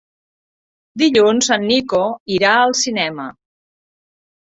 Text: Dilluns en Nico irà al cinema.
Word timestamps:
Dilluns 1.01 1.49
en 1.55 1.65
Nico 1.71 1.99
irà 2.37 2.53
al 2.61 2.73
cinema. 2.79 3.27